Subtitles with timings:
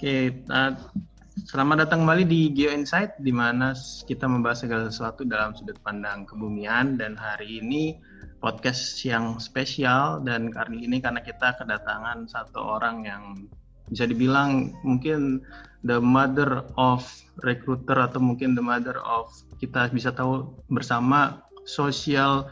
[0.00, 0.72] Oke, uh,
[1.44, 3.76] selamat datang kembali di Geo Insight, di mana
[4.08, 6.96] kita membahas segala sesuatu dalam sudut pandang kebumian.
[6.96, 8.00] Dan hari ini
[8.40, 13.44] podcast yang spesial, dan kali ini karena kita kedatangan satu orang yang
[13.92, 15.44] bisa dibilang mungkin
[15.84, 17.04] the mother of
[17.44, 19.28] recruiter atau mungkin the mother of
[19.60, 22.48] kita bisa tahu bersama social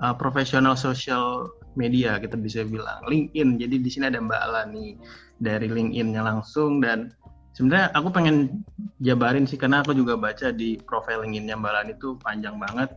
[0.00, 1.44] uh, profesional social
[1.76, 3.60] media kita bisa bilang LinkedIn.
[3.60, 4.96] Jadi di sini ada Mbak Alani
[5.40, 7.12] dari LinkedIn-nya langsung dan
[7.56, 8.64] sebenarnya aku pengen
[9.00, 12.92] jabarin sih karena aku juga baca di profil LinkedIn-nya Mbak Lani itu panjang banget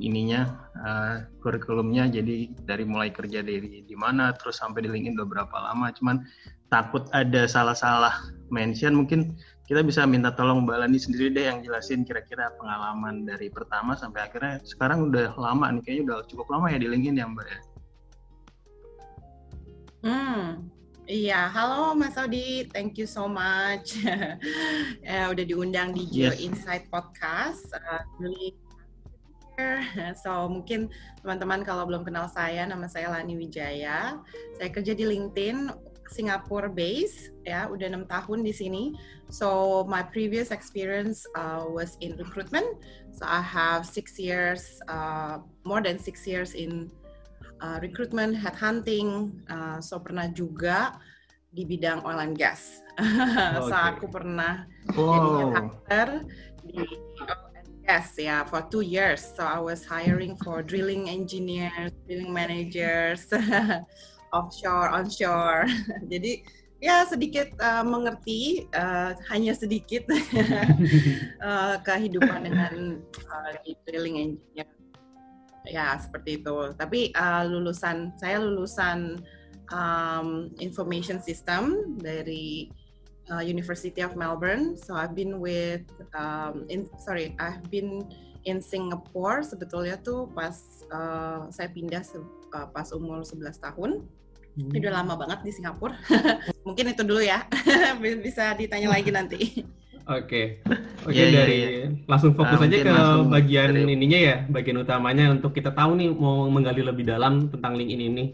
[0.00, 0.48] ininya
[0.80, 2.08] uh, kurikulumnya.
[2.08, 5.92] Jadi dari mulai kerja dari di mana terus sampai di LinkedIn udah berapa lama.
[5.92, 6.24] Cuman
[6.72, 8.14] takut ada salah-salah
[8.50, 9.36] mention mungkin
[9.70, 14.26] kita bisa minta tolong Mbak Lani sendiri deh yang jelasin kira-kira pengalaman dari pertama sampai
[14.26, 14.58] akhirnya.
[14.66, 17.60] Sekarang udah lama nih kayaknya udah cukup lama ya di LinkedIn ya Mbak ya.
[20.00, 20.72] Hmm,
[21.10, 23.98] Iya, halo Mas Audi, thank you so much.
[25.02, 26.38] ya, udah diundang di Geo yes.
[26.38, 27.66] Insight Podcast.
[27.74, 28.54] Uh, really
[30.22, 30.86] So mungkin
[31.18, 34.22] teman-teman kalau belum kenal saya, nama saya Lani Wijaya.
[34.54, 35.74] Saya kerja di LinkedIn,
[36.14, 38.94] Singapore base, ya, udah enam tahun di sini.
[39.34, 42.86] So my previous experience uh, was in recruitment.
[43.10, 46.86] So I have six years, uh, more than six years in
[47.60, 49.36] uh, recruitment, headhunting.
[49.46, 50.96] Uh, so pernah juga
[51.50, 52.82] di bidang oil and gas.
[52.96, 53.60] Okay.
[53.68, 55.12] so aku pernah wow.
[55.12, 56.08] jadi headhunter
[56.62, 56.82] di
[57.26, 59.22] oil and gas ya yeah, for two years.
[59.22, 63.26] So I was hiring for drilling engineers, drilling managers,
[64.36, 65.66] offshore, onshore.
[66.12, 66.46] jadi
[66.80, 70.08] ya sedikit uh, mengerti, uh, hanya sedikit
[71.44, 73.52] uh, kehidupan dengan uh,
[73.84, 74.79] drilling engineer
[75.70, 76.74] ya seperti itu.
[76.74, 79.22] Tapi uh, lulusan saya lulusan
[79.70, 82.68] um, information system dari
[83.30, 84.74] uh, University of Melbourne.
[84.74, 88.04] So I've been with um, in sorry I've been
[88.44, 90.56] in Singapore sebetulnya tuh pas
[90.90, 92.18] uh, saya pindah se,
[92.52, 94.02] uh, pas umur 11 tahun.
[94.58, 94.70] Hmm.
[94.74, 95.94] Udah lama banget di Singapura.
[96.66, 97.46] Mungkin itu dulu ya.
[98.26, 99.62] Bisa ditanya lagi nanti.
[100.08, 100.44] Oke, okay.
[101.06, 101.90] oke okay, yeah, dari yeah, yeah.
[102.08, 102.96] langsung fokus nah, aja ke
[103.28, 103.94] bagian dari...
[103.94, 108.06] ininya ya, bagian utamanya untuk kita tahu nih mau menggali lebih dalam tentang link ini
[108.08, 108.28] nih.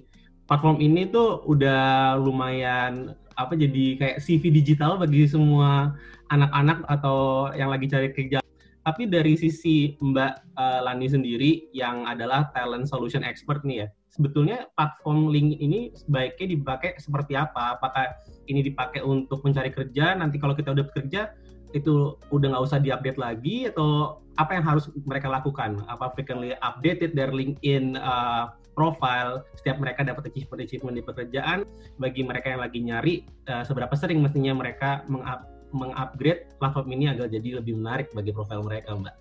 [0.47, 5.93] Platform ini tuh udah lumayan apa jadi kayak CV digital bagi semua
[6.31, 8.39] anak-anak atau yang lagi cari kerja.
[8.87, 14.71] Tapi dari sisi Mbak uh, Lani sendiri yang adalah talent solution expert nih ya, sebetulnya
[14.79, 17.77] platform link ini sebaiknya dipakai seperti apa?
[17.77, 18.15] Apakah
[18.47, 20.15] ini dipakai untuk mencari kerja?
[20.15, 21.35] Nanti kalau kita udah bekerja,
[21.77, 25.85] itu udah nggak usah diupdate lagi atau apa yang harus mereka lakukan?
[25.93, 31.65] Apa frequently updated dari LinkedIn uh, profile setiap mereka dapat achievement achievement di pekerjaan
[31.97, 33.15] bagi mereka yang lagi nyari
[33.49, 38.63] uh, seberapa sering mestinya mereka mengup mengupgrade platform ini agar jadi lebih menarik bagi profil
[38.63, 39.17] mereka, Mbak.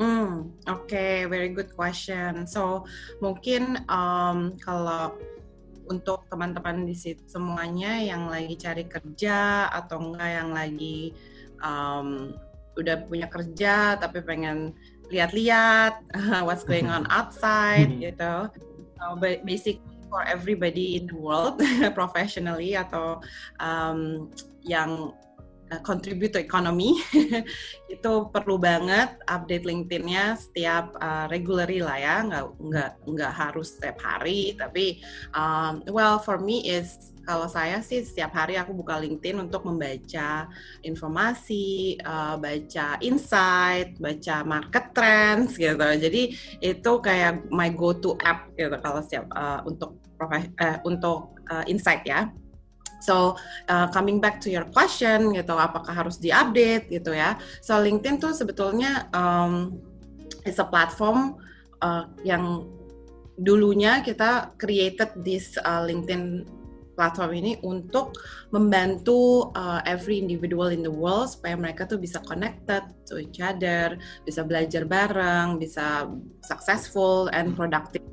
[0.00, 2.48] Hmm, oke, okay, very good question.
[2.48, 2.88] So
[3.20, 5.16] mungkin um, kalau
[5.90, 11.10] untuk teman-teman di situ semuanya yang lagi cari kerja atau enggak yang lagi
[11.58, 12.32] um,
[12.78, 14.72] udah punya kerja tapi pengen
[15.10, 16.06] lihat-lihat
[16.46, 18.00] what's going on outside hmm.
[18.06, 18.34] gitu.
[19.00, 21.58] So, basic for everybody in the world
[21.98, 23.18] professionally atau
[23.58, 24.30] um,
[24.62, 25.29] yang Uh,
[25.86, 26.98] contribute to economy
[27.94, 34.02] itu perlu banget update LinkedIn-nya setiap uh, regularly lah ya nggak nggak nggak harus setiap
[34.02, 34.98] hari tapi
[35.34, 40.50] um, well for me is kalau saya sih setiap hari aku buka LinkedIn untuk membaca
[40.82, 45.78] informasi, uh, baca insight, baca market trends gitu.
[45.78, 52.02] Jadi itu kayak my go-to app gitu kalau setiap uh, untuk uh, untuk uh, insight
[52.02, 52.26] ya.
[53.00, 57.40] So uh, coming back to your question gitu, apakah harus diupdate gitu ya?
[57.64, 59.80] So LinkedIn tuh sebetulnya um,
[60.44, 61.40] is a platform
[61.80, 62.68] uh, yang
[63.40, 66.44] dulunya kita created this uh, LinkedIn
[67.00, 68.12] platform ini untuk
[68.52, 73.96] membantu uh, every individual in the world supaya mereka tuh bisa connected to each other,
[74.28, 76.04] bisa belajar bareng, bisa
[76.44, 78.04] successful and productive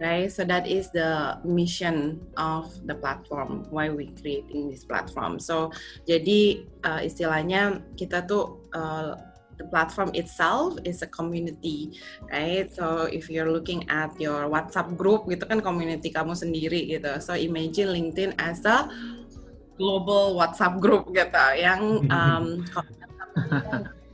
[0.00, 0.30] right?
[0.30, 3.66] So that is the mission of the platform.
[3.70, 5.38] Why we creating this platform?
[5.38, 5.70] So
[6.06, 9.18] jadi uh, istilahnya kita tuh uh,
[9.58, 11.98] the platform itself is a community,
[12.30, 12.70] right?
[12.70, 17.18] So if you're looking at your WhatsApp group, gitu kan community kamu sendiri gitu.
[17.18, 18.86] So imagine LinkedIn as a
[19.74, 21.82] global WhatsApp group gitu yang
[22.16, 22.62] um,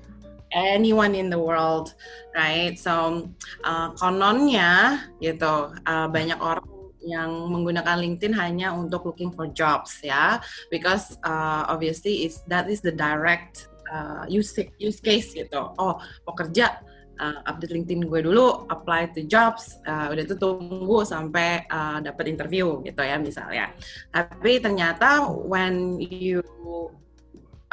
[0.55, 1.93] anyone in the world,
[2.33, 2.79] right?
[2.79, 3.27] So
[3.67, 6.65] uh, kononnya gitu uh, banyak orang
[7.05, 10.41] yang menggunakan LinkedIn hanya untuk looking for jobs ya,
[10.73, 15.69] because uh, obviously is that is the direct uh, use use case gitu.
[15.77, 16.81] Oh mau kerja
[17.21, 22.25] uh, update LinkedIn gue dulu, apply to jobs, uh, udah itu tunggu sampai uh, dapat
[22.33, 23.77] interview gitu ya misalnya.
[24.09, 26.41] Tapi ternyata when you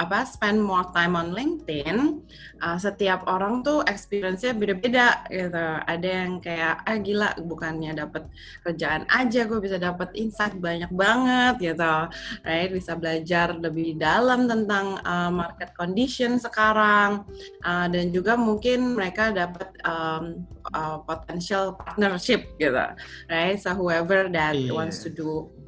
[0.01, 2.25] apa spend more time on LinkedIn,
[2.57, 5.65] uh, setiap orang tuh experience-nya beda-beda gitu.
[5.85, 8.25] Ada yang kayak ah gila bukannya dapat
[8.65, 11.95] kerjaan aja gue bisa dapat insight banyak banget gitu.
[12.41, 12.73] Right?
[12.73, 17.21] Bisa belajar lebih dalam tentang uh, market condition sekarang
[17.61, 22.89] uh, dan juga mungkin mereka dapat um, uh, potential partnership gitu.
[23.29, 23.61] Right?
[23.61, 24.73] So whoever that yeah.
[24.73, 25.60] wants to do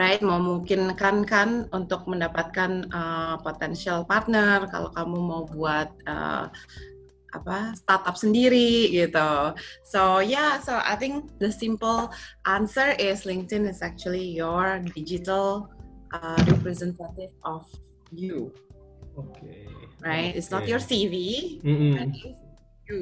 [0.00, 6.48] right memungkinkan kan untuk mendapatkan uh, potential partner kalau kamu mau buat uh,
[7.32, 9.56] apa startup sendiri gitu.
[9.84, 12.12] So yeah, so I think the simple
[12.44, 15.72] answer is LinkedIn is actually your digital
[16.12, 17.64] uh, representative of
[18.12, 18.52] you.
[19.16, 19.68] Okay.
[20.02, 20.38] Right, okay.
[20.40, 21.14] it's not your CV,
[21.62, 21.92] mm -hmm.
[21.94, 22.40] but it's
[22.88, 23.00] you.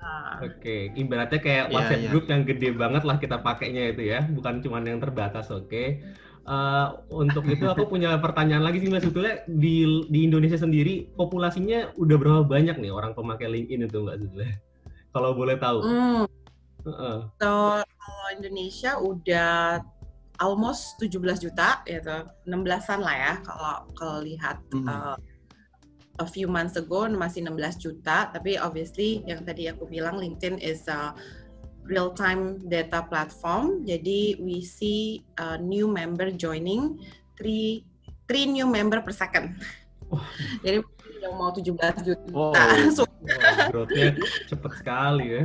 [0.00, 0.48] Uh.
[0.48, 0.80] Oke, okay.
[0.96, 2.10] ibaratnya kayak yeah, WhatsApp yeah.
[2.10, 5.68] group yang gede banget lah kita pakainya itu ya, bukan cuma yang terbatas, oke?
[5.68, 6.00] Okay?
[6.40, 11.92] Uh, untuk itu aku punya pertanyaan lagi sih mas sebetulnya di di Indonesia sendiri populasinya
[12.00, 14.56] udah berapa banyak nih orang pemakai LinkedIn itu mbak sebetulnya
[15.12, 16.24] kalau boleh tahu hmm.
[16.24, 17.16] uh -uh.
[17.38, 17.50] so,
[17.84, 19.84] kalau Indonesia udah
[20.40, 24.88] almost 17 juta gitu 16-an lah ya kalau kalau lihat hmm.
[24.88, 25.16] uh,
[26.20, 30.88] a few months ago masih 16 juta tapi obviously yang tadi aku bilang LinkedIn is
[30.88, 31.12] uh,
[31.86, 33.84] real time data platform.
[33.84, 37.00] Jadi we see a new member joining
[37.36, 37.84] three
[38.30, 39.58] three new member per second.
[40.10, 40.22] Oh.
[40.62, 40.82] Jadi
[41.20, 42.24] yang mau 17 juta.
[42.32, 42.52] Oh,
[42.96, 43.08] so, oh
[43.68, 44.16] growth-nya
[44.48, 45.44] cepat sekali ya.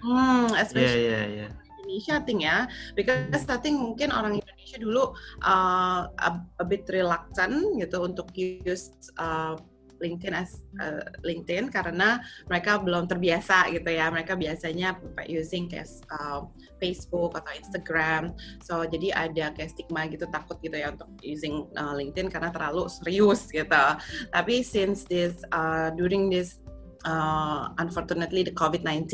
[0.00, 1.50] Hmm, especially yeah, yeah, yeah.
[1.82, 2.56] Indonesia I think ya,
[2.94, 5.10] because I think mungkin orang Indonesia dulu
[5.42, 6.28] uh, a,
[6.62, 9.58] a bit reluctant gitu untuk use uh,
[10.00, 12.18] LinkedIn as uh, LinkedIn karena
[12.48, 14.08] mereka belum terbiasa gitu ya.
[14.08, 14.96] Mereka biasanya
[15.28, 16.48] using kayak uh,
[16.80, 18.34] Facebook atau Instagram.
[18.64, 22.88] So jadi ada kayak stigma gitu takut gitu ya untuk using uh, LinkedIn karena terlalu
[22.88, 23.84] serius gitu.
[24.32, 26.58] Tapi since this uh, during this
[27.04, 29.08] uh, unfortunately the COVID-19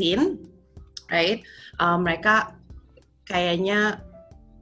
[1.11, 1.43] right?
[1.79, 2.55] Uh, mereka
[3.27, 4.03] kayaknya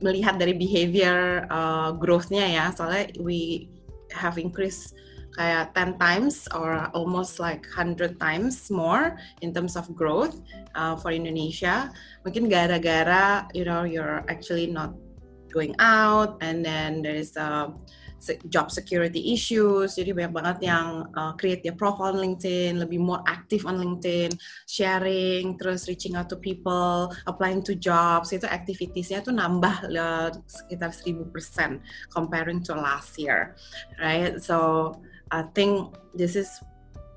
[0.01, 2.65] melihat dari behavior uh, growth-nya ya.
[2.73, 3.69] Soalnya we
[4.13, 4.93] have increased
[5.35, 10.39] kayak 10 times or almost like 100 times more in terms of growth
[10.73, 11.91] uh, for Indonesia.
[12.23, 14.95] Mungkin gara-gara you know you're actually not
[15.51, 17.71] going out and then there is a
[18.49, 19.95] job security issues.
[19.95, 24.33] Jadi banyak banget yang uh, create their profile on LinkedIn, lebih more active on LinkedIn,
[24.65, 28.33] sharing, terus reaching out to people, applying to jobs.
[28.33, 31.29] Itu activitiesnya tuh nambah uh, sekitar 1000%
[32.09, 33.53] comparing to last year,
[34.01, 34.41] right?
[34.41, 34.97] So
[35.33, 36.49] I think this is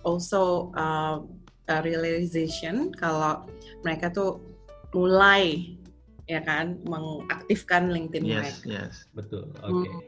[0.05, 1.20] also uh,
[1.69, 3.44] a realization kalau
[3.84, 4.40] mereka tuh
[4.96, 5.76] mulai
[6.28, 8.64] ya kan mengaktifkan LinkedIn yes, mereka.
[8.69, 9.49] Yes, betul.
[9.64, 9.84] Oke.
[9.84, 9.93] Okay.
[9.93, 10.05] Hmm.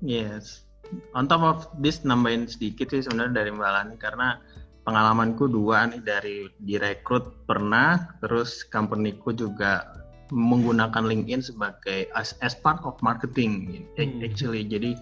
[0.00, 0.68] Yes.
[1.12, 4.40] On top of this nambahin sedikit sih sebenarnya dari Mbak Lani karena
[4.88, 9.84] pengalamanku dua nih dari direkrut pernah terus companyku juga
[10.32, 14.24] menggunakan LinkedIn sebagai as, as part of marketing hmm.
[14.24, 14.96] actually jadi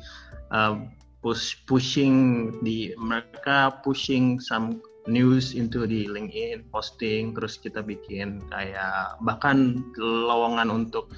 [0.50, 0.82] uh,
[1.26, 4.78] push pushing di mereka pushing some
[5.10, 11.10] news into di LinkedIn posting terus kita bikin kayak bahkan lowongan untuk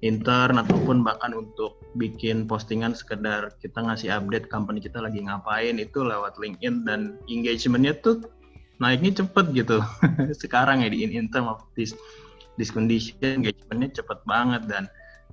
[0.00, 6.00] intern ataupun bahkan untuk bikin postingan sekedar kita ngasih update company kita lagi ngapain itu
[6.00, 8.24] lewat LinkedIn dan engagementnya tuh
[8.80, 9.84] naiknya cepet gitu.
[10.42, 11.92] Sekarang ya di in, in term of this
[12.56, 14.88] this condition engagementnya cepet banget dan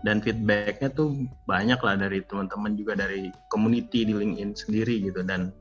[0.05, 1.13] dan feedbacknya tuh
[1.49, 5.53] banyak lah dari teman-teman juga dari community di LinkedIn sendiri gitu dan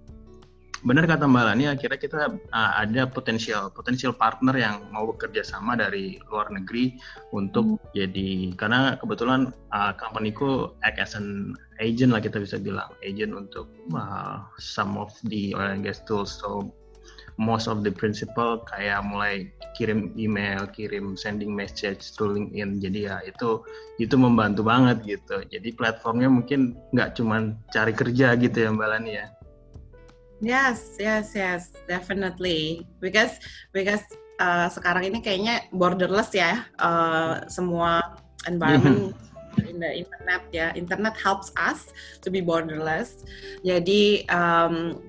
[0.85, 2.21] benar kata Mbak Lani akhirnya kita
[2.52, 7.00] uh, ada potensial potensial partner yang mau bekerja sama dari luar negeri
[7.33, 7.97] untuk hmm.
[7.97, 13.66] jadi karena kebetulan uh, companyku act as an agent lah kita bisa bilang agent untuk
[13.97, 16.69] uh, some of the oil and gas tools so
[17.37, 22.81] most of the principal kayak mulai kirim email, kirim sending message through LinkedIn.
[22.81, 23.61] Jadi ya itu
[24.00, 25.45] itu membantu banget gitu.
[25.49, 29.26] Jadi platformnya mungkin nggak cuma cari kerja gitu ya Mbak Lani ya.
[30.40, 32.85] Yes, yes, yes, definitely.
[33.00, 33.40] Because
[33.73, 34.05] because
[34.40, 39.16] uh, sekarang ini kayaknya borderless ya, uh, semua environment
[39.64, 40.76] in the internet ya.
[40.76, 41.88] Internet helps us
[42.21, 43.25] to be borderless.
[43.64, 45.00] Jadi um,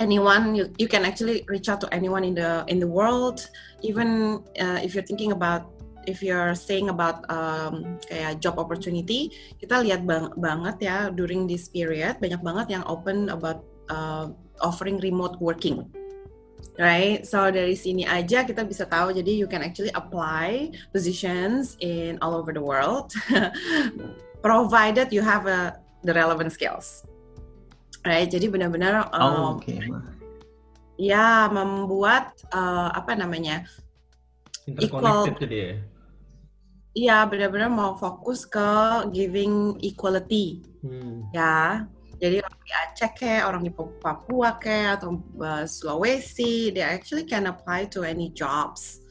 [0.00, 3.46] anyone you, you can actually reach out to anyone in the in the world
[3.82, 5.74] even uh, if you're thinking about
[6.06, 11.68] if you're saying about um, kayak job opportunity, kita lihat bang banget ya during this
[11.68, 14.28] period banyak banget yang open about uh,
[14.60, 15.84] offering remote working.
[16.74, 19.14] Right, so dari sini aja kita bisa tahu.
[19.14, 23.14] Jadi you can actually apply positions in all over the world,
[24.42, 27.06] provided you have a, the relevant skills.
[28.04, 29.80] Right, jadi benar-benar um, oh, okay.
[31.00, 33.64] ya membuat uh, apa namanya
[34.68, 35.24] equal.
[35.40, 35.72] Jadi ya?
[36.94, 38.68] Iya, benar-benar mau fokus ke
[39.10, 40.62] giving equality.
[40.84, 41.26] Hmm.
[41.32, 41.88] Ya,
[42.22, 47.50] jadi orang di Aceh kayak orang di Papua kayak atau uh, Sulawesi, they actually can
[47.50, 49.02] apply to any jobs,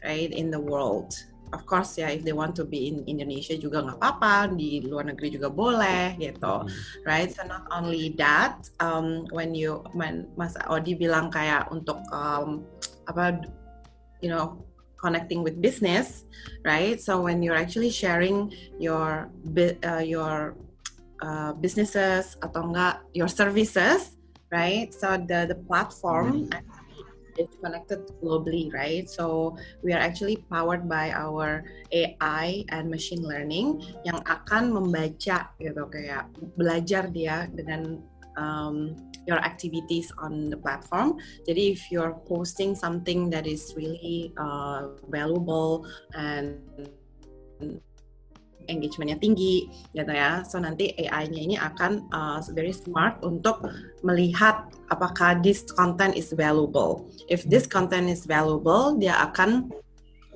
[0.00, 1.12] right, in the world.
[1.52, 5.08] Of course ya, if they want to be in Indonesia juga nggak apa-apa, di luar
[5.08, 7.04] negeri juga boleh gitu, hmm.
[7.08, 7.32] right?
[7.32, 12.64] So not only that, um, when you, when Mas Odi bilang kayak untuk um,
[13.08, 13.40] apa,
[14.20, 14.60] you know,
[14.98, 16.26] connecting with business,
[16.66, 17.00] right?
[17.00, 18.52] So when you're actually sharing
[18.82, 19.30] your
[19.86, 20.58] uh, your
[21.22, 24.18] uh, businesses atau enggak your services,
[24.50, 24.90] right?
[24.90, 26.77] So the the platform mm-hmm.
[27.38, 29.08] Is connected globally, right?
[29.08, 31.64] So we are actually powered by our
[31.94, 36.28] AI and machine learning yang akan membaca gitu kayak
[36.58, 38.02] belajar dia dengan
[38.38, 38.94] um,
[39.26, 41.18] your activities on the platform.
[41.46, 46.58] Jadi if you're posting something that is really uh, valuable and
[48.68, 50.44] engagementnya tinggi gitu ya.
[50.44, 53.64] So nanti AI-nya ini akan uh, very smart untuk
[54.04, 57.08] melihat apakah this content is valuable.
[57.26, 59.72] If this content is valuable, dia akan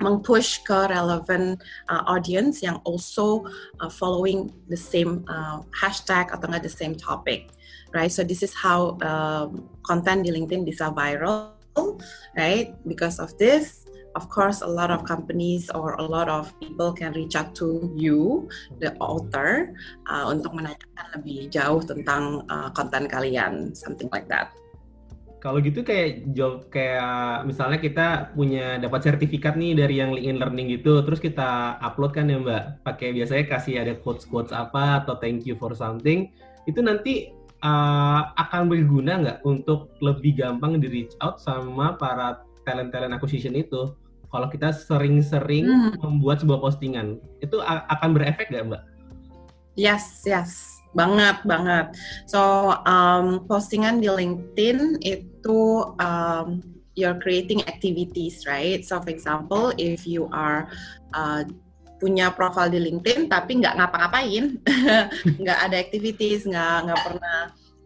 [0.03, 3.47] mengpush ke relevant uh, audience yang also
[3.79, 7.55] uh, following the same uh, hashtag atau nggak the same topic,
[7.95, 8.11] right?
[8.11, 11.55] So this is how um, content di LinkedIn bisa viral,
[12.35, 12.75] right?
[12.83, 13.82] Because of this,
[14.15, 17.91] of course, a lot of companies or a lot of people can reach out to
[17.97, 18.49] you,
[18.81, 19.73] the author,
[20.09, 24.53] uh, untuk menanyakan lebih jauh tentang uh, konten kalian, something like that.
[25.43, 30.69] Kalau gitu kayak job kayak misalnya kita punya dapat sertifikat nih dari yang LinkedIn Learning
[30.71, 35.19] gitu, terus kita upload kan ya Mbak, pakai biasanya kasih ada quotes quotes apa atau
[35.19, 36.31] thank you for something,
[36.71, 37.35] itu nanti
[37.67, 43.59] uh, akan berguna nggak untuk lebih gampang di reach out sama para talent talent acquisition
[43.59, 43.91] itu?
[44.33, 46.01] Kalau kita sering-sering hmm.
[46.01, 48.83] membuat sebuah postingan, itu akan berefek nggak Mbak?
[49.77, 51.97] Yes, yes banget banget.
[52.29, 55.61] So um, postingan di LinkedIn itu
[55.97, 56.61] um,
[56.95, 58.85] you're creating activities, right?
[58.85, 60.69] So for example, if you are
[61.17, 61.49] uh,
[61.97, 64.61] punya profile di LinkedIn tapi nggak ngapa-ngapain,
[65.43, 67.39] nggak ada activities, nggak nggak pernah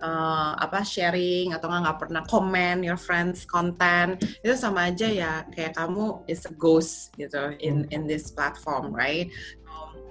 [0.03, 5.77] uh, apa sharing atau nggak pernah comment your friends content itu sama aja ya kayak
[5.77, 9.33] kamu is a ghost gitu in in this platform, right?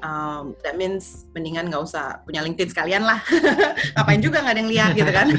[0.06, 3.22] um, that means mendingan nggak usah punya LinkedIn sekalian lah.
[3.98, 5.27] Ngapain juga nggak ada yang lihat gitu kan?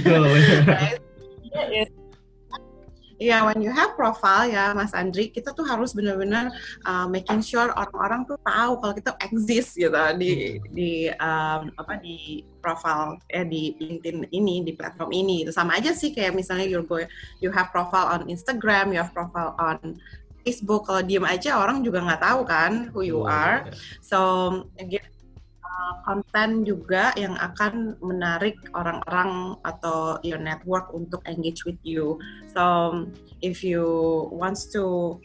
[3.17, 6.53] Iya, yeah, when you have profile ya, Mas Andri, kita tuh harus benar-benar
[6.85, 12.45] uh, making sure orang-orang tuh tahu kalau kita exist gitu di di um, apa di
[12.61, 15.49] profile eh di LinkedIn ini, di platform ini.
[15.49, 17.01] Itu sama aja sih kayak misalnya you go
[17.41, 19.97] you have profile on Instagram, you have profile on
[20.45, 23.65] Facebook kalau diem aja orang juga nggak tahu kan who you oh, are.
[24.05, 24.21] So
[24.77, 25.16] again
[26.05, 32.17] konten juga yang akan menarik orang-orang atau your network untuk engage with you.
[32.53, 33.07] So
[33.43, 33.85] if you
[34.33, 35.17] wants to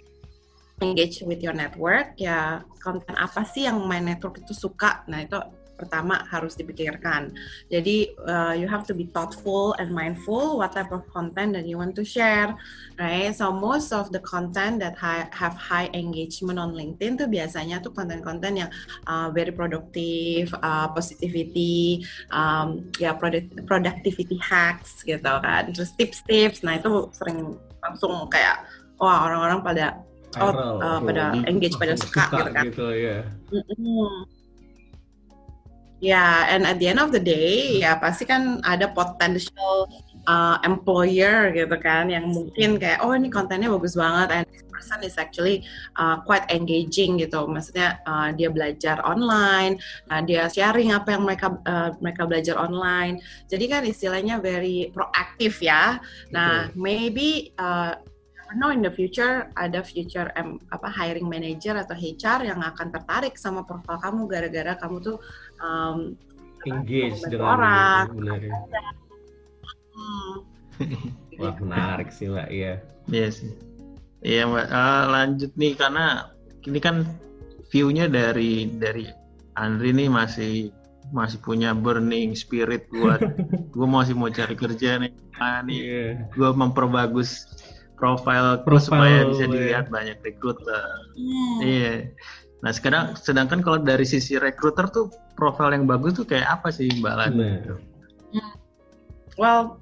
[0.81, 5.37] engage with your network ya konten apa sih yang my network itu suka nah itu
[5.81, 7.33] pertama harus dipikirkan.
[7.73, 11.81] Jadi uh, you have to be thoughtful and mindful what type of content that you
[11.81, 12.53] want to share,
[13.01, 13.33] right?
[13.33, 17.89] So most of the content that ha have high engagement on LinkedIn tuh biasanya tuh
[17.91, 18.69] konten-konten yang
[19.09, 25.73] uh, very productive, uh, positivity, um, ya product productivity hacks gitu kan.
[25.73, 28.69] Terus tips-tips, nah itu sering langsung kayak
[29.01, 29.85] wah orang-orang pada
[30.37, 32.65] oh, uh, pada engage pada suka, suka gitu kan.
[32.69, 33.21] Gitu, yeah.
[33.49, 34.40] mm -hmm.
[36.01, 39.85] Ya, yeah, and at the end of the day, ya pasti kan ada potential
[40.25, 44.97] uh, employer gitu kan, yang mungkin kayak, oh ini kontennya bagus banget, and this person
[45.05, 45.61] is actually
[46.01, 47.45] uh, quite engaging gitu.
[47.45, 49.77] Maksudnya uh, dia belajar online,
[50.09, 53.21] uh, dia sharing apa yang mereka uh, mereka belajar online.
[53.45, 56.01] Jadi kan istilahnya very proaktif ya.
[56.33, 57.93] Nah, maybe uh,
[58.55, 63.39] know in the future ada future um, apa hiring manager atau HR yang akan tertarik
[63.39, 65.17] sama profil kamu gara-gara kamu tuh
[65.61, 65.97] um,
[66.67, 68.05] engage dengan orang.
[68.17, 68.39] Benar.
[69.91, 70.33] Hmm.
[71.39, 72.81] Wah menarik sih mbak, iya.
[73.09, 73.51] Iya sih.
[74.21, 74.67] Iya mbak.
[74.69, 76.33] Uh, lanjut nih karena
[76.65, 77.05] ini kan
[77.71, 79.07] view-nya dari dari
[79.55, 80.69] Andri nih masih
[81.11, 83.19] masih punya burning spirit buat
[83.75, 86.11] gue masih mau cari kerja nih nah, nih yeah.
[86.31, 87.47] gue memperbagus
[87.99, 89.93] profile, profile supaya bisa dilihat yeah.
[89.93, 90.87] banyak rekruter
[91.19, 91.59] hmm.
[91.61, 91.97] iya yeah.
[92.63, 96.85] nah sekarang sedangkan kalau dari sisi rekruter tuh profile yang bagus tuh kayak apa sih
[97.01, 97.65] mbak Lani?
[98.29, 98.53] Nah.
[99.41, 99.81] Well,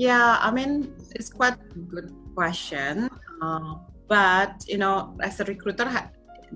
[0.00, 1.60] yeah, I mean it's quite
[1.92, 3.12] good question,
[3.44, 3.76] uh,
[4.08, 5.84] but you know as a recruiter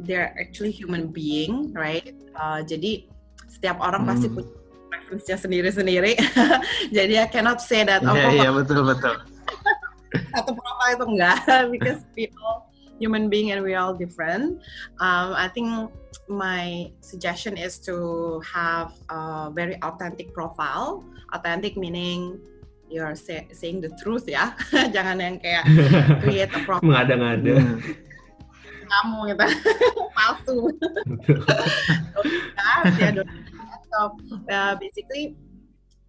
[0.08, 2.16] they're actually human being, right?
[2.32, 3.04] Uh, jadi
[3.52, 4.10] setiap orang hmm.
[4.16, 4.48] pasti punya
[5.08, 6.12] preference-nya sendiri-sendiri.
[6.96, 8.04] Jadi I cannot say that.
[8.04, 9.16] Iya, yeah, yeah, betul betul.
[10.36, 11.38] satu profile itu enggak,
[11.72, 12.67] because people
[12.98, 14.60] human being and we all different.
[15.00, 15.90] Um, I think
[16.28, 21.04] my suggestion is to have a very authentic profile.
[21.32, 22.40] Authentic meaning
[22.90, 24.52] you're say, saying the truth ya,
[24.94, 25.64] jangan yang kayak
[26.24, 26.88] create a profile.
[26.88, 27.56] Mengada-ngada.
[27.60, 28.08] Hmm
[28.88, 29.46] kamu gitu
[30.16, 30.58] palsu
[32.98, 33.10] ya
[33.88, 33.98] so
[34.48, 35.36] uh, basically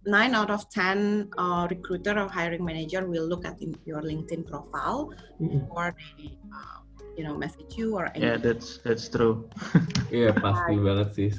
[0.06, 4.48] nine out of ten uh, recruiter or hiring manager will look at in your LinkedIn
[4.48, 5.58] profile mm-hmm.
[5.58, 6.80] before they uh,
[7.16, 8.22] you know message you or anything.
[8.22, 9.48] yeah that's that's true.
[10.10, 11.30] Iya yeah, pasti banget sih.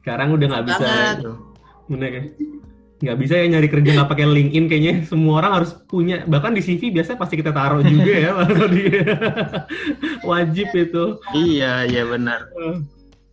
[0.00, 0.88] Sekarang udah nggak bisa
[1.90, 2.24] bener ya
[3.00, 6.60] nggak bisa ya nyari kerja nggak pakai LinkedIn kayaknya semua orang harus punya bahkan di
[6.60, 8.30] CV biasa pasti kita taruh juga ya
[8.76, 9.00] dia
[10.20, 11.16] wajib itu.
[11.32, 12.52] Iya iya benar.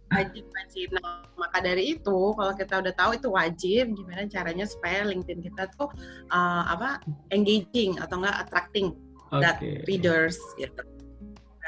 [0.07, 0.87] Wajib wajib.
[0.95, 5.69] nah, maka dari itu kalau kita udah tahu itu wajib gimana caranya supaya LinkedIn kita
[5.77, 5.87] tuh
[6.33, 8.97] uh, apa engaging atau enggak attracting
[9.29, 9.41] okay.
[9.41, 10.81] that readers gitu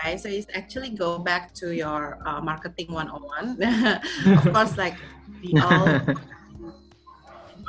[0.04, 0.20] right?
[0.20, 3.60] So it's actually go back to your uh, marketing 101.
[4.40, 4.96] of course, like
[5.44, 5.88] we all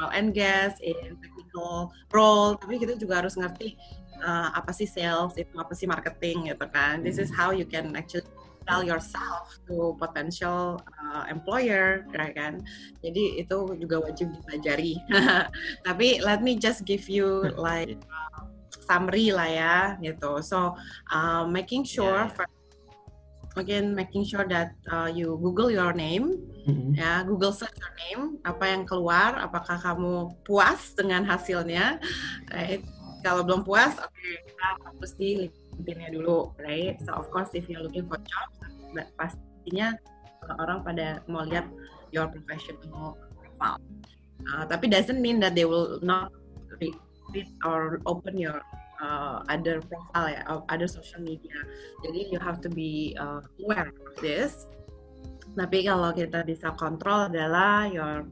[0.00, 3.76] oil and gas, in technical role, tapi kita juga harus ngerti
[4.22, 7.02] uh, apa sih sales, itu apa sih marketing gitu kan.
[7.04, 8.24] This is how you can actually
[8.70, 12.62] sell yourself to potential uh, employer, right kan?
[13.02, 14.94] Jadi itu juga wajib dipelajari.
[15.86, 18.46] Tapi let me just give you like uh,
[18.86, 20.38] summary lah ya, gitu.
[20.46, 20.78] So
[21.10, 22.46] uh, making sure yeah.
[23.58, 26.38] again making sure that uh, you Google your name,
[26.70, 26.94] mm-hmm.
[26.94, 31.98] ya Google search your name, apa yang keluar, apakah kamu puas dengan hasilnya,
[32.54, 32.86] right?
[33.20, 37.00] Kalau belum puas, oke okay, kita harus di LinkedIn-nya dulu, right?
[37.00, 38.48] So of course if you're looking for job,
[39.16, 39.96] pastinya
[40.60, 41.64] orang pada mau lihat
[42.12, 43.80] your professional profile.
[44.48, 46.32] Uh, tapi doesn't mean that they will not
[46.80, 46.96] read
[47.64, 48.60] or open your
[49.00, 51.54] uh, other profile ya, other social media.
[52.04, 54.66] Jadi you have to be uh, aware of this.
[55.54, 58.24] Tapi kalau kita bisa kontrol adalah your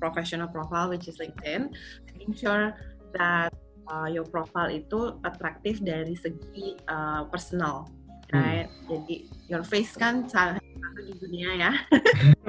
[0.00, 1.72] professional profile which is LinkedIn,
[2.10, 2.74] making sure
[3.16, 3.52] that
[3.90, 7.90] uh, your profile itu atraktif dari segi uh, personal,
[8.30, 8.36] hmm.
[8.36, 8.68] right?
[8.68, 8.86] Hmm.
[8.90, 9.16] Jadi
[9.50, 10.58] your face kan satu
[11.02, 11.72] di dunia ya.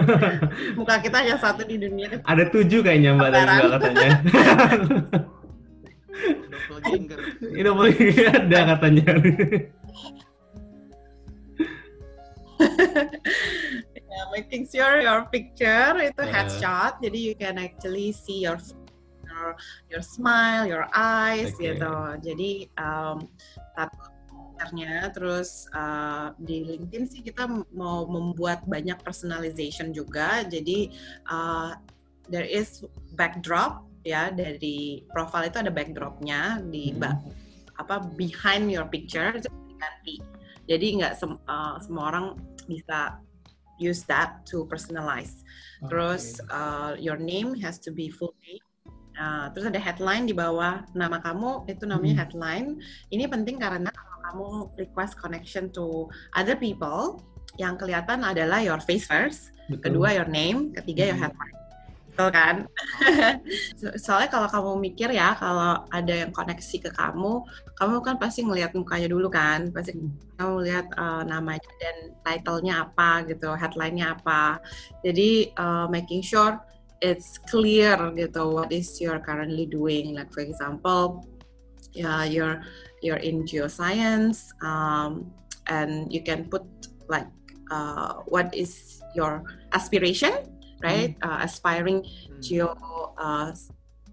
[0.77, 2.21] Muka kita hanya satu di dunia.
[2.25, 4.09] Ada tujuh kayaknya mbak tadi katanya.
[6.67, 7.19] doppelganger.
[7.41, 9.05] Ini doppelganger ada katanya.
[14.17, 16.33] yeah, making sure your picture itu yeah.
[16.33, 18.57] headshot, jadi you can actually see your
[19.37, 19.53] your,
[19.93, 21.77] your smile, your eyes okay.
[21.77, 21.95] gitu.
[22.25, 23.29] Jadi um,
[25.13, 27.45] terus uh, di LinkedIn sih kita
[27.77, 30.41] mau membuat banyak personalization juga.
[30.49, 30.89] Jadi
[31.29, 31.77] uh,
[32.27, 32.83] there is
[33.15, 37.03] backdrop ya dari profile itu ada backdropnya di hmm.
[37.75, 40.15] apa behind your picture itu diganti
[40.67, 42.25] jadi nggak sem uh, semua orang
[42.71, 43.19] bisa
[43.79, 45.43] use that to personalize
[45.83, 45.91] okay.
[45.91, 48.63] terus uh, your name has to be full name
[49.17, 52.21] uh, terus ada headline di bawah nama kamu itu namanya hmm.
[52.23, 52.67] headline
[53.11, 57.19] ini penting karena kalau kamu request connection to other people
[57.57, 59.99] yang kelihatan adalah your face first Betul.
[59.99, 61.09] kedua your name ketiga hmm.
[61.11, 61.57] your headline
[62.17, 62.65] betul kan?
[64.01, 67.45] Soalnya kalau kamu mikir ya, kalau ada yang koneksi ke kamu,
[67.77, 69.93] kamu kan pasti ngelihat mukanya dulu kan, pasti
[70.41, 74.57] kamu lihat uh, namanya dan title-nya apa gitu, headline-nya apa.
[75.05, 76.57] Jadi uh, making sure
[77.01, 80.15] it's clear gitu what is you're currently doing.
[80.15, 81.25] Like for example,
[81.93, 82.61] yeah, you're
[83.05, 85.29] you're in geoscience, um,
[85.67, 86.65] and you can put
[87.09, 87.29] like
[87.69, 90.33] uh, what is your aspiration
[90.83, 91.17] right?
[91.21, 91.29] Hmm.
[91.29, 92.39] Uh, aspiring hmm.
[92.41, 92.73] geo
[93.17, 93.53] uh,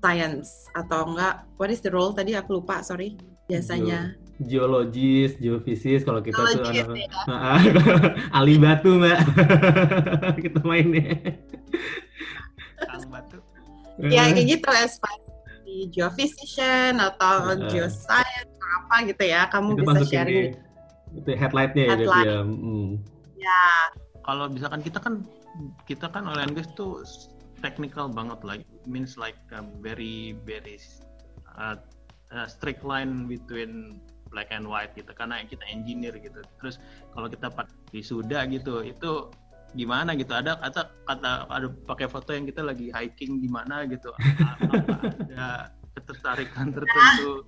[0.01, 1.45] science atau enggak?
[1.61, 3.17] What is the role tadi aku lupa, sorry.
[3.49, 6.87] Biasanya geologis, geofisis kalau kita tuh anak ya.
[8.35, 9.19] ali batu mbak
[10.45, 11.39] kita mainnya.
[13.11, 13.39] Batu.
[14.03, 19.47] Ya kayak gitu aspiring geophysician atau uh, geoscience atau apa gitu ya.
[19.49, 20.53] Kamu itu bisa sharing.
[21.15, 22.27] Itu headlightnya headlight.
[22.27, 22.41] ya.
[22.43, 22.91] Hmm.
[23.39, 23.65] Ya.
[24.25, 25.23] Kalau misalkan kita kan
[25.87, 27.07] kita kan and gas tuh
[27.63, 30.77] technical banget like means like a very very
[31.57, 31.79] uh,
[32.35, 34.03] uh, strict line between
[34.35, 36.83] black and white gitu karena kita engineer gitu terus
[37.15, 39.31] kalau kita pakai wisuda gitu itu
[39.75, 40.33] gimana gitu.
[40.33, 44.15] Ada kata kata ada pakai foto yang kita lagi hiking di mana gitu
[45.31, 47.47] ada ketertarikan tertentu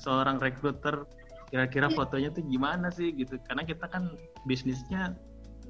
[0.00, 1.08] seorang rekruter
[1.46, 3.38] kira-kira fotonya tuh gimana sih gitu.
[3.46, 4.12] Karena kita kan
[4.48, 5.14] bisnisnya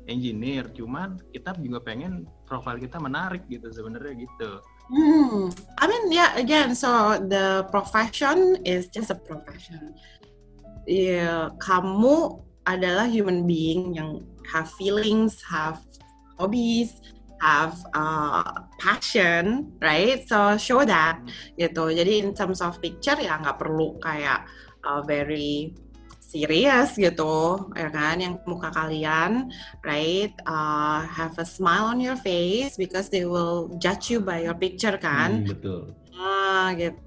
[0.07, 4.63] engineer cuman kita juga pengen profil kita menarik gitu sebenarnya gitu.
[4.87, 5.51] Hmm,
[5.83, 9.99] I mean, yeah, again, so the profession is just a profession.
[10.87, 12.39] Yeah, kamu
[12.71, 15.83] adalah human being yang have feelings, have
[16.39, 17.01] hobbies,
[17.41, 20.25] have uh, passion, right?
[20.29, 21.21] So show that,
[21.61, 21.93] gitu.
[21.93, 24.49] Jadi in terms of picture ya nggak perlu kayak
[24.85, 25.77] uh, very
[26.27, 28.19] serius gitu ya kan?
[28.19, 29.49] Yang muka kalian
[29.87, 30.33] right?
[30.45, 34.97] Uh, have a smile on your face because they will judge you by your picture
[34.99, 35.45] kan?
[35.45, 35.81] Hmm, betul.
[36.17, 36.99] Ah gitu.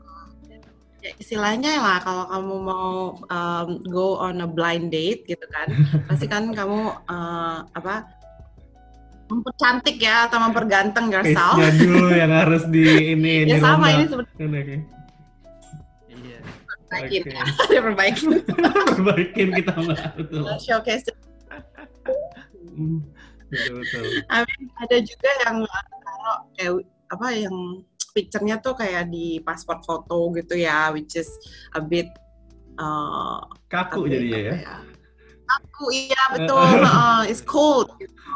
[0.99, 2.91] Ya, istilahnya lah kalau kamu mau
[3.31, 5.71] um, go on a blind date gitu kan?
[6.11, 8.18] Pasti kan kamu uh, apa
[9.29, 14.79] mempercantik ya atau memperganteng yourself dulu yang harus di ini ya sama ini sebenarnya.
[16.89, 17.37] Perbaikin okay.
[17.69, 18.29] ya perbaikin
[18.97, 20.01] perbaikin kita mbak.
[20.17, 20.41] Betul.
[20.57, 21.05] Showcase.
[22.73, 23.05] Hmm,
[23.53, 24.05] betul betul.
[24.33, 25.55] I mean, ada juga yang
[26.01, 26.73] kalau kayak
[27.13, 27.55] apa yang
[28.13, 31.29] picture-nya tuh kayak di paspor foto gitu ya which is
[31.77, 32.09] a bit
[32.81, 34.55] uh, kaku jadinya ya?
[34.65, 34.75] ya
[35.49, 36.69] kaku iya betul.
[36.85, 37.89] uh, it's cold.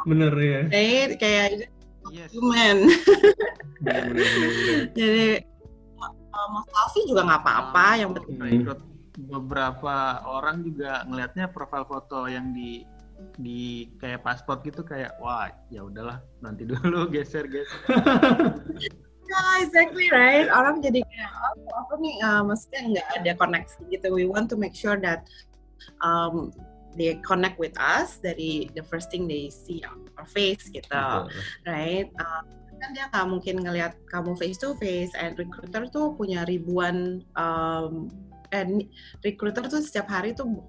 [0.10, 1.48] Bener ya kayak kayak
[2.10, 2.30] yes.
[2.34, 2.90] human.
[3.80, 4.82] Bener, bener, bener.
[4.98, 5.28] jadi
[6.34, 7.88] uh, mau selfie juga nggak apa-apa.
[8.02, 8.82] Yang penting hmm.
[9.30, 12.84] beberapa orang juga ngelihatnya profil foto yang di
[13.40, 17.80] di kayak paspor gitu kayak wah ya udahlah nanti dulu geser geser.
[19.24, 20.52] Yeah, exactly right?
[20.52, 24.08] Orang jadi kayak oh, apa nih uh, maksudnya nggak ada koneksi gitu.
[24.12, 25.26] We want to make sure that
[26.04, 26.52] um,
[26.98, 30.88] they connect with us dari the first thing they see our face gitu.
[30.90, 31.30] Betul.
[31.66, 32.08] right?
[32.18, 32.44] Uh,
[32.84, 38.12] kan dia nggak mungkin ngelihat kamu face to face and recruiter tuh punya ribuan um,
[38.52, 38.92] and
[39.24, 40.60] recruiter tuh setiap hari tuh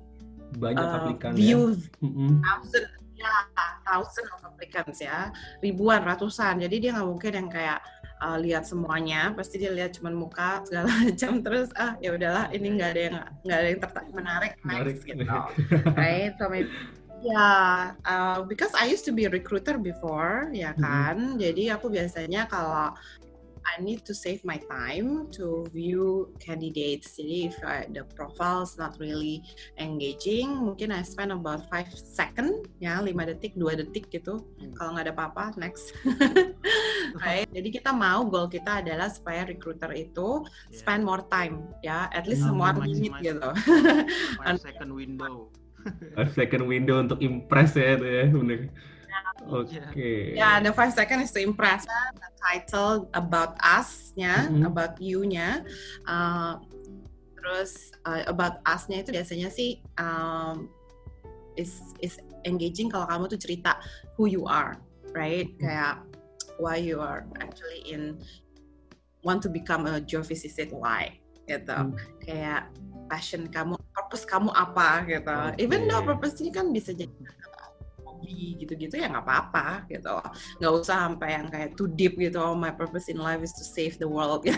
[0.55, 2.39] banyak uh, aplikan view ya.
[2.47, 2.87] thousand
[3.87, 7.81] thousand of applicants ya ribuan ratusan jadi dia nggak mungkin yang kayak
[8.25, 12.67] uh, lihat semuanya pasti dia lihat cuma muka segala macam terus ah ya udahlah ini
[12.81, 15.25] nggak ada yang nggak ada yang tertarik menarik next gitu
[15.99, 16.71] right so maybe
[17.25, 20.85] Ya, uh, because I used to be a recruiter before, ya mm-hmm.
[20.85, 21.17] kan.
[21.17, 21.41] Mm -hmm.
[21.41, 22.93] Jadi aku biasanya kalau
[23.65, 27.17] I need to save my time to view candidates.
[27.17, 29.41] Jadi if uh, the profile is not really
[29.81, 34.45] engaging, mungkin I spend about five second, ya lima detik, dua detik gitu.
[34.61, 34.73] Hmm.
[34.77, 35.97] Kalau nggak ada apa-apa, next.
[37.25, 37.49] right?
[37.51, 40.77] Jadi kita mau goal kita adalah supaya recruiter itu yeah.
[40.77, 43.51] spend more time, ya, at least semua minute gitu.
[44.41, 45.49] Five second window.
[46.17, 48.25] five second window untuk impress ya itu ya.
[49.43, 50.39] Okay.
[50.39, 51.85] Ya, yeah, the five second is to impress.
[51.85, 54.71] The title about us-nya, mm -hmm.
[54.71, 55.67] about you-nya.
[56.07, 56.63] Uh,
[57.37, 60.71] terus uh, about us-nya itu biasanya sih um,
[61.61, 62.17] is is
[62.49, 63.77] engaging kalau kamu tuh cerita
[64.17, 64.81] who you are,
[65.13, 65.51] right?
[65.51, 65.63] Mm -hmm.
[65.67, 65.95] Kayak
[66.57, 68.17] why you are actually in
[69.27, 71.75] want to become a geophysicist why gitu.
[71.75, 71.99] Mm -hmm.
[72.25, 72.73] Kayak
[73.09, 75.61] passion kamu purpose kamu apa gitu okay.
[75.61, 77.13] even though purpose ini kan bisa jadi
[78.25, 80.17] hobi gitu-gitu ya nggak apa-apa gitu
[80.57, 83.61] nggak usah sampai yang kayak too deep gitu oh my purpose in life is to
[83.61, 84.41] save the world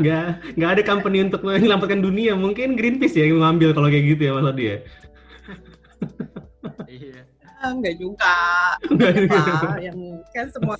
[0.00, 4.30] nggak nggak ada company untuk menyelamatkan dunia mungkin Greenpeace ya yang ngambil kalau kayak gitu
[4.30, 4.76] ya mas dia
[6.86, 7.26] iya
[7.64, 8.36] nggak juga
[8.94, 9.42] nggak juga
[9.82, 9.98] yang
[10.30, 10.78] kan semua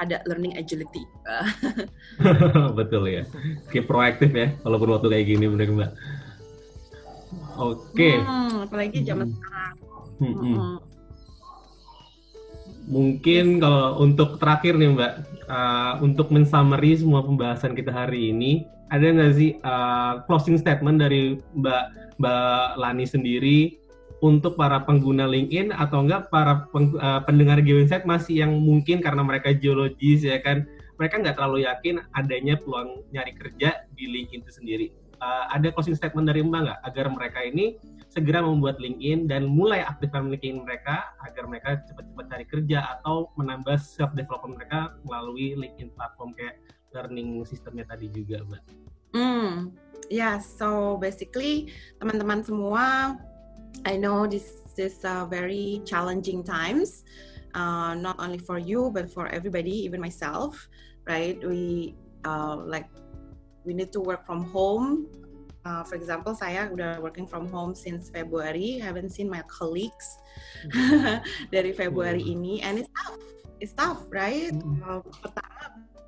[0.00, 1.04] ada learning agility.
[2.78, 3.22] Betul ya.
[3.68, 5.92] Keep proaktif ya, walaupun waktu kayak gini benar Mbak.
[7.60, 7.92] Oke.
[7.92, 8.14] Okay.
[8.20, 9.36] Hmm, apalagi zaman hmm.
[9.36, 9.74] sekarang.
[10.22, 10.56] Hmm, hmm.
[10.56, 10.78] Hmm.
[12.82, 15.12] Mungkin kalau untuk terakhir nih Mbak,
[15.48, 21.40] uh, untuk mensummary semua pembahasan kita hari ini, ada nggak sih uh, closing statement dari
[21.56, 21.84] Mbak
[22.20, 23.58] Mbak Lani sendiri
[24.22, 29.26] untuk para pengguna LinkedIn atau enggak para peng, uh, pendengar GeoInsight masih yang mungkin karena
[29.26, 30.62] mereka geologis ya kan
[30.94, 34.86] mereka nggak terlalu yakin adanya peluang nyari kerja di LinkedIn itu sendiri.
[35.18, 39.82] Uh, ada closing statement dari Mbak nggak agar mereka ini segera membuat LinkedIn dan mulai
[39.82, 45.90] aktifkan LinkedIn mereka agar mereka cepat-cepat cari kerja atau menambah self development mereka melalui LinkedIn
[45.98, 46.62] platform kayak
[46.94, 48.62] learning sistemnya tadi juga, Mbak.
[49.16, 49.72] Hmm,
[50.12, 50.38] yeah.
[50.38, 53.16] So basically, teman-teman semua,
[53.84, 57.04] I know this is a very challenging times,
[57.54, 60.68] uh, not only for you but for everybody, even myself.
[61.06, 61.36] Right?
[61.42, 62.88] We uh, like
[63.64, 65.06] we need to work from home
[65.64, 70.18] uh, for example saya udah working from home since February haven't seen my colleagues
[70.66, 71.22] mm-hmm.
[71.54, 72.32] dari Februari mm.
[72.34, 73.18] ini and it's tough
[73.62, 74.82] it's tough right mm.
[74.82, 75.58] uh, pertama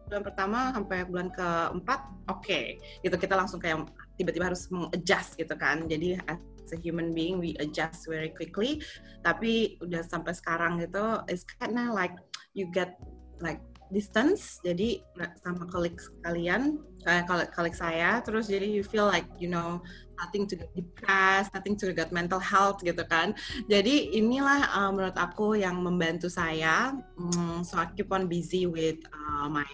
[0.05, 2.77] bulan pertama sampai bulan keempat oke okay.
[3.00, 3.88] gitu kita langsung kayak
[4.20, 6.20] tiba-tiba harus mengadjust gitu kan jadi
[6.64, 8.81] as a human being we adjust very quickly.
[9.20, 12.16] Tapi udah sampai sekarang gitu it's kinda like
[12.57, 12.96] you get
[13.44, 13.61] like
[13.92, 14.59] distance.
[14.64, 15.05] Jadi
[15.44, 18.24] sama kolik kalian kayak kolik saya.
[18.24, 19.85] Terus jadi you feel like you know
[20.16, 23.37] nothing to get depressed nothing to get mental health gitu kan.
[23.68, 26.96] Jadi inilah uh, menurut aku yang membantu saya.
[27.20, 29.68] Um, so I keep on busy with uh, my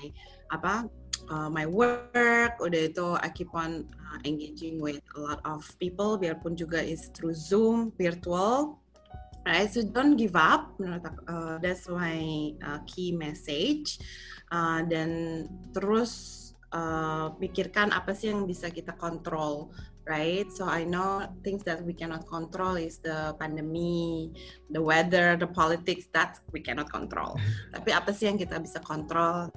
[0.50, 0.90] apa
[1.30, 6.18] uh, my work udah itu I keep on uh, engaging with a lot of people
[6.18, 8.76] biarpun juga is through Zoom virtual.
[9.40, 13.96] Right so don't give up menurut aku uh, that's my uh, key message.
[14.50, 15.10] Uh, dan
[15.72, 16.36] terus
[16.74, 19.70] uh, pikirkan apa sih yang bisa kita kontrol
[20.10, 20.50] right?
[20.50, 24.34] So I know things that we cannot control is the pandemi
[24.68, 27.38] the weather the politics that we cannot control.
[27.70, 29.48] Tapi apa sih yang kita bisa kontrol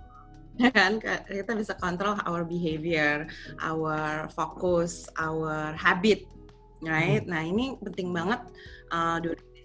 [0.78, 1.02] kan?
[1.02, 3.26] Kita bisa kontrol our behavior
[3.62, 6.30] our focus our habit
[6.84, 7.24] right?
[7.24, 8.44] Nah ini penting banget
[8.92, 9.18] uh,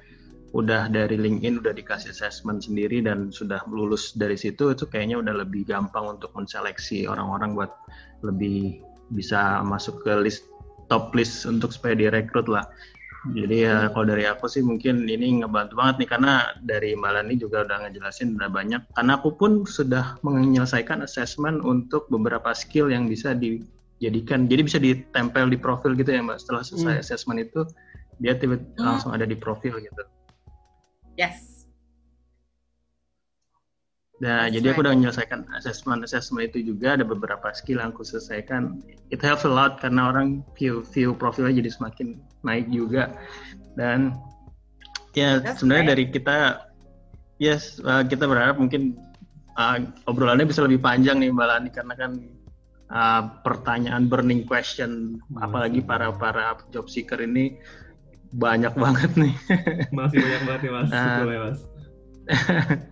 [0.50, 5.46] udah dari LinkedIn udah dikasih assessment sendiri dan sudah lulus dari situ itu kayaknya udah
[5.46, 7.70] lebih gampang untuk menseleksi orang-orang buat
[8.26, 10.46] lebih bisa masuk ke list
[10.90, 12.66] top list untuk supaya direkrut lah.
[13.36, 13.88] Jadi ya hmm.
[13.92, 16.32] kalau dari aku sih mungkin ini ngebantu banget nih karena
[16.64, 18.80] dari Malani juga udah ngejelasin udah banyak.
[18.96, 24.48] Karena aku pun sudah menyelesaikan assessment untuk beberapa skill yang bisa dijadikan.
[24.48, 26.38] Jadi bisa ditempel di profil gitu ya Mbak.
[26.40, 27.04] Setelah selesai hmm.
[27.04, 27.60] assessment itu
[28.24, 28.80] dia tiba hmm.
[28.80, 30.02] langsung ada di profil gitu.
[31.20, 31.59] Yes.
[34.20, 38.84] Nah, jadi aku udah menyelesaikan assessment assessment itu juga ada beberapa skill yang aku selesaikan.
[39.08, 43.16] It helps a lot karena orang view view profilnya jadi semakin naik juga.
[43.80, 44.12] Dan
[45.16, 45.92] ya That's sebenarnya right.
[45.96, 46.36] dari kita
[47.40, 49.00] yes uh, kita berharap mungkin
[49.56, 52.12] uh, obrolannya bisa lebih panjang nih Mbak Lani karena kan
[52.92, 55.40] uh, pertanyaan burning question hmm.
[55.40, 57.56] apalagi para para job seeker ini
[58.36, 59.32] banyak banget nih.
[59.96, 60.90] Masih banyak banget nih Mas.
[60.92, 61.60] Uh, Betul ya Mas.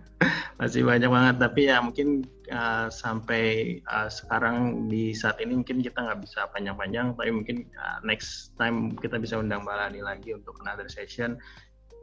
[0.59, 6.03] masih banyak banget tapi ya mungkin uh, sampai uh, sekarang di saat ini mungkin kita
[6.03, 10.59] nggak bisa panjang-panjang tapi mungkin uh, next time kita bisa undang Mbak Lani lagi untuk
[10.59, 11.39] another session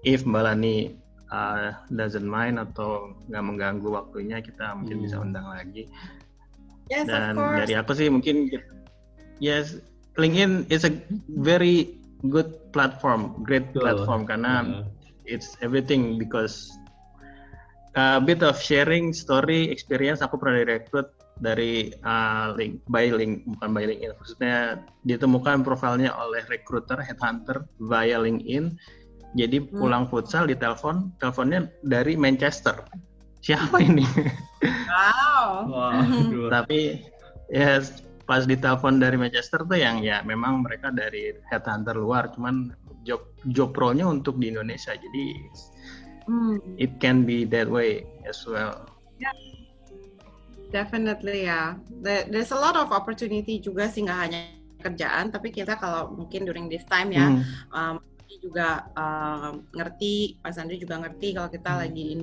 [0.08, 0.96] if Mbak Lani
[1.28, 5.04] uh, doesn't mind atau nggak mengganggu waktunya kita mungkin hmm.
[5.04, 5.92] bisa undang lagi
[6.88, 8.48] yes, dan dari aku sih mungkin
[9.36, 9.84] yes
[10.16, 10.96] LinkedIn is a
[11.44, 11.92] very
[12.32, 15.28] good platform great platform karena yeah.
[15.28, 16.72] it's everything because
[17.96, 23.70] a bit of sharing story experience aku pernah direkrut dari uh, link by link bukan
[23.72, 24.56] by LinkedIn maksudnya
[25.04, 28.76] ditemukan profilnya oleh recruiter headhunter via LinkedIn.
[29.36, 29.76] Jadi hmm.
[29.76, 32.80] pulang futsal di telepon teleponnya dari Manchester.
[33.44, 34.04] Siapa ini?
[34.64, 36.00] Wow, wow
[36.48, 37.04] tapi
[37.52, 42.32] ya yes, pas ditelepon dari Manchester tuh yang ya memang mereka dari headhunter luar.
[42.32, 42.72] Cuman
[43.04, 44.96] job job pro-nya untuk di Indonesia.
[44.96, 45.24] Jadi
[46.26, 46.58] mm.
[46.78, 48.86] it can be that way as well.
[49.18, 49.32] Yeah.
[50.74, 51.78] Definitely ya.
[52.02, 52.26] Yeah.
[52.26, 54.40] There's a lot of opportunity juga sih nggak hanya
[54.82, 57.42] kerjaan, tapi kita kalau mungkin during this time ya, mm.
[57.72, 57.96] um,
[58.42, 61.78] juga um, ngerti, Mas Andri juga ngerti kalau kita mm.
[61.80, 62.20] lagi in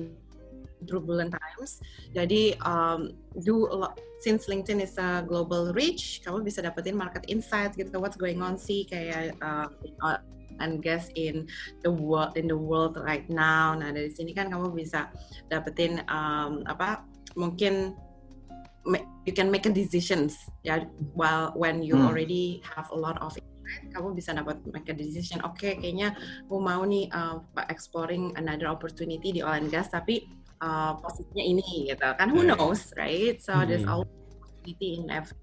[0.84, 1.80] turbulent times.
[2.12, 7.24] Jadi um, do a lot, since LinkedIn is a global reach, kamu bisa dapetin market
[7.26, 9.68] insight gitu, what's going on sih kayak uh,
[10.60, 11.46] and guess in
[11.82, 13.74] the world in the world right now.
[13.74, 15.10] Nah dari sini kan kamu bisa
[15.50, 17.02] dapetin um, apa
[17.34, 17.94] mungkin
[19.24, 20.84] you can make a decisions ya
[21.16, 22.06] while when you hmm.
[22.06, 23.32] already have a lot of
[23.96, 26.12] kamu bisa dapat make a decision oke okay, kayaknya
[26.44, 27.40] aku mau nih uh,
[27.72, 30.28] exploring another opportunity di oil and gas tapi
[30.60, 33.64] uh, posisinya ini gitu kan who knows right so hmm.
[33.64, 35.36] there's always opportunity in every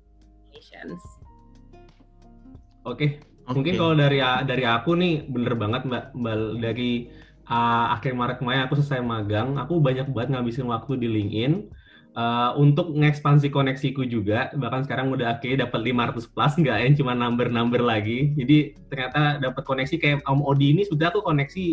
[2.85, 3.17] oke okay.
[3.45, 3.55] Okay.
[3.57, 7.09] Mungkin kalau dari dari aku nih bener banget mbak, mbak dari
[7.49, 11.67] uh, akhir Maret kemarin aku selesai magang, aku banyak banget ngabisin waktu di LinkedIn
[12.15, 14.51] uh, untuk mengekspansi koneksiku juga.
[14.55, 18.31] Bahkan sekarang udah akhirnya dapat 500 plus nggak ya, cuma number-number lagi.
[18.35, 21.65] Jadi ternyata dapat koneksi kayak Om Odi ini sudah aku koneksi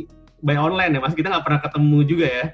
[0.43, 2.47] by online ya, mas kita nggak pernah ketemu juga ya.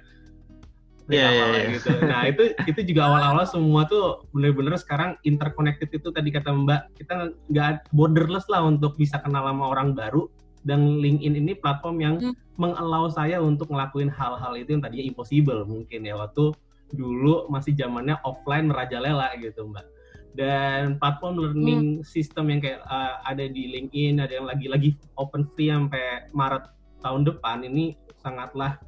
[1.04, 1.90] Iya, yeah, yeah, gitu.
[2.00, 7.28] Nah itu itu juga awal-awal semua tuh bener-bener sekarang interconnected itu tadi kata Mbak kita
[7.52, 10.32] nggak borderless lah untuk bisa kenal sama orang baru
[10.64, 12.32] dan LinkedIn ini platform yang hmm.
[12.56, 16.56] mengallow saya untuk ngelakuin hal-hal itu yang tadinya impossible mungkin ya waktu
[16.96, 19.86] dulu masih zamannya offline merajalela gitu Mbak.
[20.34, 22.06] Dan platform learning hmm.
[22.08, 26.64] system yang kayak uh, ada di LinkedIn, ada yang lagi-lagi open free sampai Maret
[27.04, 28.80] tahun depan ini sangatlah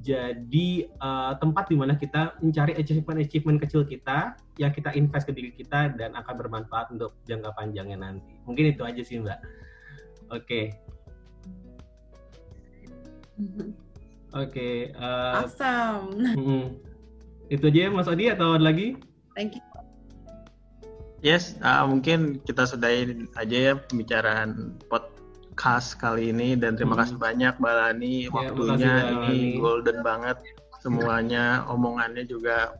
[0.00, 5.52] jadi uh, tempat di mana kita mencari achievement-achievement kecil kita yang kita invest ke diri
[5.52, 8.32] kita dan akan bermanfaat untuk jangka panjangnya nanti.
[8.48, 9.40] Mungkin itu aja sih Mbak.
[10.32, 10.40] Oke.
[10.40, 10.64] Okay.
[14.32, 14.48] Oke.
[14.48, 16.06] Okay, uh, eh, awesome.
[16.16, 16.66] Mm,
[17.52, 18.96] itu aja ya Mas Adi atau ada lagi?
[19.36, 19.62] Thank you.
[21.22, 25.21] Yes, uh, mungkin kita sudahi aja ya pembicaraan pot
[25.54, 27.26] khas kali ini dan terima kasih hmm.
[27.26, 30.38] banyak Mbak Lani ya, waktunya ini golden banget
[30.82, 32.74] semuanya omongannya juga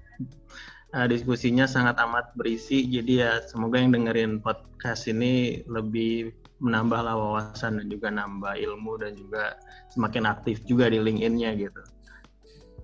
[0.96, 6.32] uh, diskusinya sangat amat berisi jadi ya semoga yang dengerin podcast ini lebih
[6.62, 9.58] menambah wawasan dan juga nambah ilmu dan juga
[9.90, 11.82] semakin aktif juga di LinkedIn-nya gitu.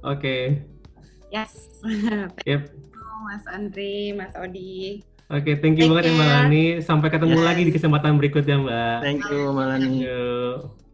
[0.02, 0.18] Oke.
[0.18, 0.42] Okay.
[1.30, 1.78] Yes.
[2.50, 2.74] yep.
[3.22, 5.06] Mas Andri, Mas Odi.
[5.28, 6.16] Oke, okay, thank you Take banget care.
[6.16, 6.64] ya Mbak Lani.
[6.80, 7.46] Sampai ketemu yeah.
[7.52, 8.96] lagi di kesempatan berikutnya Mbak.
[9.04, 9.84] Thank you Mbak Lani.
[9.84, 10.87] Thank you.